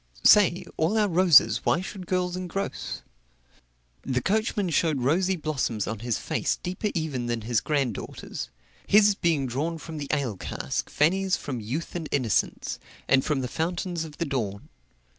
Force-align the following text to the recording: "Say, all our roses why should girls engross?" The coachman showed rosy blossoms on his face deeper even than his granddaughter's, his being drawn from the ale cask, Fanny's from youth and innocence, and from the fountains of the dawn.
"Say, 0.23 0.65
all 0.77 0.97
our 0.97 1.07
roses 1.07 1.63
why 1.63 1.81
should 1.81 2.07
girls 2.07 2.35
engross?" 2.35 3.03
The 4.01 4.19
coachman 4.19 4.71
showed 4.71 5.01
rosy 5.03 5.35
blossoms 5.35 5.85
on 5.85 5.99
his 5.99 6.17
face 6.17 6.55
deeper 6.63 6.89
even 6.95 7.27
than 7.27 7.41
his 7.41 7.61
granddaughter's, 7.61 8.49
his 8.87 9.13
being 9.13 9.45
drawn 9.45 9.77
from 9.77 9.99
the 9.99 10.07
ale 10.11 10.37
cask, 10.37 10.89
Fanny's 10.89 11.37
from 11.37 11.59
youth 11.59 11.93
and 11.93 12.09
innocence, 12.11 12.79
and 13.07 13.23
from 13.23 13.41
the 13.41 13.47
fountains 13.47 14.03
of 14.03 14.17
the 14.17 14.25
dawn. 14.25 14.69